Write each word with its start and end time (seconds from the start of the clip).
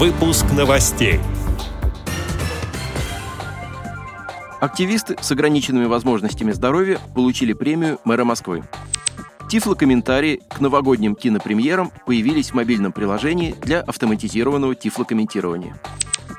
Выпуск 0.00 0.46
новостей. 0.56 1.20
Активисты 4.58 5.18
с 5.20 5.30
ограниченными 5.30 5.84
возможностями 5.84 6.52
здоровья 6.52 6.98
получили 7.14 7.52
премию 7.52 7.98
мэра 8.06 8.24
Москвы. 8.24 8.64
Тифлокомментарии 9.50 10.40
к 10.48 10.58
новогодним 10.58 11.14
кинопремьерам 11.14 11.92
появились 12.06 12.52
в 12.52 12.54
мобильном 12.54 12.92
приложении 12.92 13.54
для 13.60 13.82
автоматизированного 13.82 14.74
тифлокомментирования. 14.74 15.76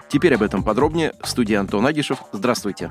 Теперь 0.09 0.33
об 0.33 0.41
этом 0.41 0.63
подробнее. 0.63 1.13
В 1.21 1.29
студии 1.29 1.53
Антон 1.53 1.85
Агишев. 1.85 2.17
Здравствуйте. 2.31 2.89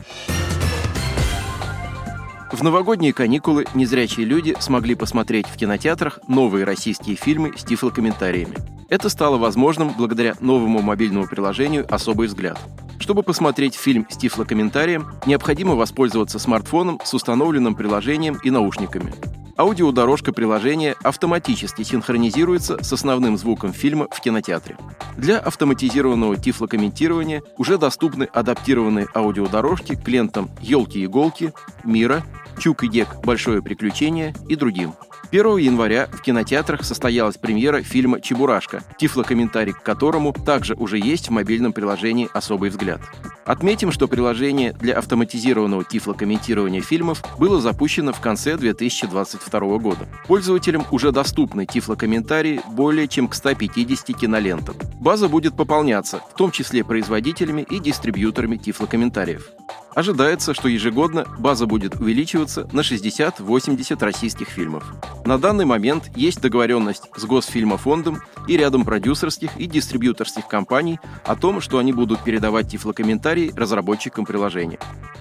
В 2.52 2.62
новогодние 2.62 3.12
каникулы 3.12 3.66
незрячие 3.74 4.24
люди 4.24 4.54
смогли 4.60 4.94
посмотреть 4.94 5.48
в 5.48 5.56
кинотеатрах 5.56 6.20
новые 6.28 6.64
российские 6.64 7.16
фильмы 7.16 7.54
с 7.58 7.64
тифлокомментариями. 7.64 8.79
Это 8.90 9.08
стало 9.08 9.38
возможным 9.38 9.94
благодаря 9.96 10.34
новому 10.40 10.82
мобильному 10.82 11.28
приложению 11.28 11.86
«Особый 11.88 12.26
взгляд». 12.26 12.58
Чтобы 12.98 13.22
посмотреть 13.22 13.76
фильм 13.76 14.04
с 14.10 14.16
тифлокомментарием, 14.16 15.06
необходимо 15.26 15.76
воспользоваться 15.76 16.40
смартфоном 16.40 17.00
с 17.04 17.14
установленным 17.14 17.76
приложением 17.76 18.38
и 18.42 18.50
наушниками. 18.50 19.14
Аудиодорожка 19.56 20.32
приложения 20.32 20.96
автоматически 21.04 21.82
синхронизируется 21.82 22.82
с 22.82 22.92
основным 22.92 23.36
звуком 23.36 23.72
фильма 23.72 24.08
в 24.10 24.20
кинотеатре. 24.20 24.76
Для 25.16 25.38
автоматизированного 25.38 26.36
тифлокомментирования 26.36 27.42
уже 27.58 27.78
доступны 27.78 28.24
адаптированные 28.24 29.06
аудиодорожки 29.14 29.94
к 29.94 30.08
лентам 30.08 30.50
«Елки-иголки», 30.60 31.52
«Мира», 31.84 32.24
«Чук 32.58 32.82
и 32.84 32.88
Гек. 32.88 33.24
Большое 33.24 33.62
приключение» 33.62 34.34
и 34.48 34.56
другим. 34.56 34.94
1 35.30 35.58
января 35.58 36.08
в 36.12 36.22
кинотеатрах 36.22 36.84
состоялась 36.84 37.36
премьера 37.36 37.82
фильма 37.82 38.20
«Чебурашка», 38.20 38.82
тифлокомментарий 38.98 39.72
к 39.72 39.82
которому 39.82 40.32
также 40.32 40.74
уже 40.74 40.98
есть 40.98 41.28
в 41.28 41.30
мобильном 41.30 41.72
приложении 41.72 42.28
«Особый 42.34 42.70
взгляд». 42.70 43.00
Отметим, 43.44 43.92
что 43.92 44.08
приложение 44.08 44.72
для 44.72 44.98
автоматизированного 44.98 45.84
тифлокомментирования 45.84 46.80
фильмов 46.80 47.22
было 47.38 47.60
запущено 47.60 48.12
в 48.12 48.20
конце 48.20 48.56
2022 48.56 49.60
года. 49.78 50.08
Пользователям 50.26 50.84
уже 50.90 51.12
доступны 51.12 51.64
тифлокомментарии 51.64 52.60
более 52.68 53.06
чем 53.06 53.28
к 53.28 53.34
150 53.34 54.16
кинолентам. 54.16 54.76
База 55.00 55.28
будет 55.28 55.56
пополняться, 55.56 56.20
в 56.32 56.36
том 56.36 56.50
числе 56.50 56.84
производителями 56.84 57.66
и 57.70 57.78
дистрибьюторами 57.78 58.56
тифлокомментариев. 58.56 59.50
Ожидается, 59.94 60.54
что 60.54 60.68
ежегодно 60.68 61.24
база 61.38 61.66
будет 61.66 61.96
увеличиваться 61.96 62.68
на 62.72 62.80
60-80 62.80 64.04
российских 64.04 64.48
фильмов. 64.48 64.84
На 65.24 65.38
данный 65.38 65.64
момент 65.64 66.10
есть 66.14 66.40
договоренность 66.40 67.04
с 67.16 67.24
Госфильмофондом 67.24 68.22
и 68.46 68.56
рядом 68.56 68.84
продюсерских 68.84 69.56
и 69.56 69.66
дистрибьюторских 69.66 70.46
компаний 70.46 71.00
о 71.24 71.36
том, 71.36 71.60
что 71.60 71.78
они 71.78 71.92
будут 71.92 72.22
передавать 72.22 72.70
тифлокомментарии 72.70 73.52
разработчикам 73.56 74.24
приложения. 74.24 74.78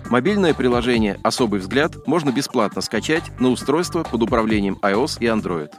Мобильное 0.10 0.54
приложение 0.54 1.20
«Особый 1.24 1.60
взгляд» 1.60 2.08
можно 2.08 2.32
бесплатно 2.32 2.82
скачать 2.82 3.24
на 3.40 3.50
устройство 3.50 4.04
под 4.04 4.22
управлением 4.24 4.78
iOS 4.82 5.18
и 5.20 5.26
Android. 5.26 5.72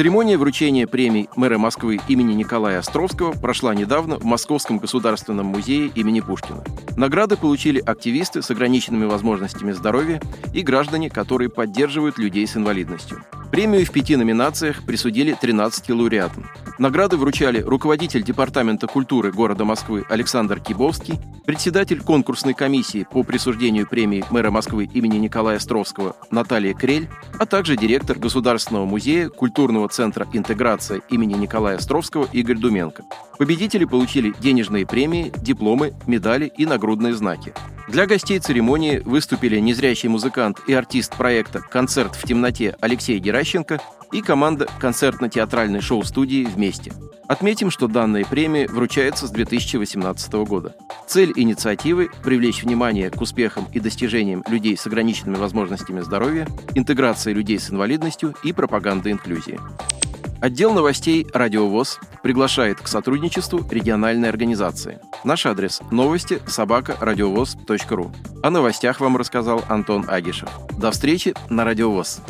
Церемония 0.00 0.38
вручения 0.38 0.86
премий 0.86 1.28
мэра 1.36 1.58
Москвы 1.58 2.00
имени 2.08 2.32
Николая 2.32 2.78
Островского 2.78 3.32
прошла 3.32 3.74
недавно 3.74 4.16
в 4.16 4.24
Московском 4.24 4.78
государственном 4.78 5.44
музее 5.44 5.88
имени 5.94 6.20
Пушкина. 6.20 6.64
Награды 6.96 7.36
получили 7.36 7.80
активисты 7.80 8.40
с 8.40 8.50
ограниченными 8.50 9.04
возможностями 9.04 9.72
здоровья 9.72 10.18
и 10.54 10.62
граждане, 10.62 11.10
которые 11.10 11.50
поддерживают 11.50 12.16
людей 12.16 12.46
с 12.46 12.56
инвалидностью. 12.56 13.22
Премию 13.50 13.84
в 13.84 13.90
пяти 13.90 14.14
номинациях 14.14 14.84
присудили 14.84 15.36
13 15.38 15.90
лауреатам. 15.90 16.46
Награды 16.78 17.16
вручали 17.16 17.60
руководитель 17.60 18.22
Департамента 18.22 18.86
культуры 18.86 19.32
города 19.32 19.64
Москвы 19.64 20.04
Александр 20.08 20.60
Кибовский, 20.60 21.18
председатель 21.44 22.00
конкурсной 22.00 22.54
комиссии 22.54 23.06
по 23.10 23.24
присуждению 23.24 23.88
премии 23.88 24.24
мэра 24.30 24.52
Москвы 24.52 24.88
имени 24.94 25.18
Николая 25.18 25.56
Островского 25.56 26.14
Наталья 26.30 26.74
Крель, 26.74 27.08
а 27.40 27.44
также 27.44 27.76
директор 27.76 28.16
Государственного 28.18 28.86
музея 28.86 29.28
культурного 29.28 29.88
центра 29.88 30.28
«Интеграция» 30.32 31.00
имени 31.10 31.34
Николая 31.34 31.78
Островского 31.78 32.28
Игорь 32.32 32.56
Думенко. 32.58 33.02
Победители 33.36 33.84
получили 33.84 34.32
денежные 34.38 34.86
премии, 34.86 35.32
дипломы, 35.42 35.92
медали 36.06 36.52
и 36.56 36.66
нагрудные 36.66 37.14
знаки. 37.14 37.52
Для 37.90 38.06
гостей 38.06 38.38
церемонии 38.38 38.98
выступили 39.04 39.58
незрячий 39.58 40.08
музыкант 40.08 40.60
и 40.68 40.72
артист 40.72 41.16
проекта 41.16 41.58
«Концерт 41.58 42.14
в 42.14 42.22
темноте» 42.22 42.76
Алексей 42.80 43.18
Геращенко 43.18 43.80
и 44.12 44.22
команда 44.22 44.68
концертно-театральной 44.78 45.80
шоу-студии 45.80 46.44
«Вместе». 46.44 46.92
Отметим, 47.26 47.72
что 47.72 47.88
данные 47.88 48.24
премии 48.24 48.66
вручаются 48.66 49.26
с 49.26 49.30
2018 49.30 50.32
года. 50.46 50.76
Цель 51.08 51.32
инициативы– 51.34 52.10
привлечь 52.24 52.62
внимание 52.62 53.10
к 53.10 53.20
успехам 53.20 53.66
и 53.72 53.80
достижениям 53.80 54.44
людей 54.48 54.76
с 54.76 54.86
ограниченными 54.86 55.36
возможностями 55.36 56.00
здоровья, 56.00 56.46
интеграции 56.76 57.32
людей 57.32 57.58
с 57.58 57.70
инвалидностью 57.70 58.36
и 58.44 58.52
пропаганда 58.52 59.10
инклюзии. 59.10 59.58
Отдел 60.40 60.72
новостей 60.72 61.26
«Радиовоз» 61.34 61.98
приглашает 62.22 62.80
к 62.80 62.88
сотрудничеству 62.88 63.62
региональной 63.70 64.30
организации. 64.30 64.98
Наш 65.22 65.44
адрес– 65.44 65.82
новости 65.90 66.40
собака. 66.46 66.96
О 68.42 68.50
новостях 68.50 69.00
вам 69.00 69.18
рассказал 69.18 69.62
Антон 69.68 70.06
Агишев. 70.08 70.48
До 70.78 70.92
встречи 70.92 71.34
на 71.50 71.64
«Радиовоз». 71.64 72.20